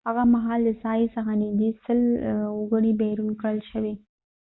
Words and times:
هغه 0.09 0.23
مهال 0.33 0.59
د 0.65 0.69
ساحی 0.81 1.07
څخه 1.15 1.31
نږدې 1.41 1.69
100 1.75 1.83
سل 1.85 1.99
وګړی 2.59 2.91
بیرون 3.01 3.29
کړل 3.41 3.59
شول 3.69 3.87